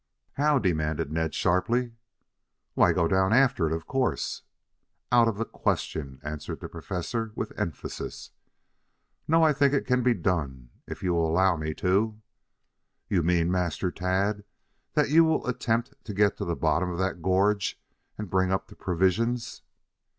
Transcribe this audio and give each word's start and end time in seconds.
"How?" 0.33 0.57
demanded 0.57 1.11
Ned 1.11 1.35
sharply. 1.35 1.93
"Why, 2.73 2.91
go 2.91 3.07
down 3.07 3.33
after 3.33 3.67
it, 3.67 3.71
of 3.71 3.85
course." 3.85 4.41
"Out 5.11 5.27
of 5.27 5.37
the 5.37 5.45
question," 5.45 6.19
answered 6.23 6.59
the 6.59 6.67
Professor, 6.67 7.31
with 7.35 7.53
emphasis. 7.55 8.31
"No, 9.27 9.43
I 9.43 9.53
think 9.53 9.75
it 9.75 9.85
can 9.85 10.01
be 10.01 10.15
done, 10.15 10.71
if 10.87 11.03
you 11.03 11.13
will 11.13 11.29
allow 11.29 11.55
me 11.55 11.75
to" 11.75 12.19
"You 13.11 13.21
mean, 13.21 13.51
Master 13.51 13.91
Ted, 13.91 14.43
that 14.95 15.11
you 15.11 15.23
will 15.23 15.45
attempt 15.45 15.93
to 16.05 16.15
get 16.15 16.35
to 16.37 16.45
the 16.45 16.55
bottom 16.55 16.89
of 16.89 16.97
that 16.97 17.21
gorge 17.21 17.79
and 18.17 18.27
bring 18.27 18.51
up 18.51 18.69
the 18.69 18.75
provisions?" 18.75 19.61